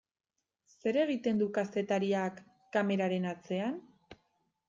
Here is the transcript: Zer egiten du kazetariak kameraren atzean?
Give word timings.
Zer 0.85 0.97
egiten 1.01 1.41
du 1.43 1.49
kazetariak 1.57 2.41
kameraren 2.77 3.29
atzean? 3.35 3.77